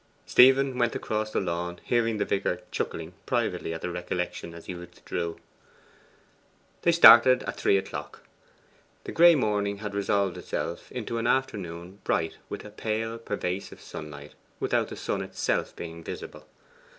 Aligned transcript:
Stephen 0.25 0.79
went 0.79 0.95
across 0.95 1.29
the 1.29 1.39
lawn, 1.39 1.79
hearing 1.83 2.17
the 2.17 2.25
vicar 2.25 2.61
chuckling 2.71 3.13
privately 3.27 3.71
at 3.71 3.81
the 3.81 3.91
recollection 3.91 4.55
as 4.55 4.65
he 4.65 4.73
withdrew. 4.73 5.37
They 6.81 6.91
started 6.91 7.43
at 7.43 7.55
three 7.57 7.77
o'clock. 7.77 8.23
The 9.03 9.11
gray 9.11 9.35
morning 9.35 9.77
had 9.77 9.93
resolved 9.93 10.37
itself 10.39 10.91
into 10.91 11.19
an 11.19 11.27
afternoon 11.27 11.99
bright 12.03 12.37
with 12.49 12.65
a 12.65 12.71
pale 12.71 13.19
pervasive 13.19 13.79
sunlight, 13.79 14.33
without 14.59 14.87
the 14.87 14.95
sun 14.97 15.21
itself 15.21 15.75
being 15.75 16.03
visible. 16.03 16.47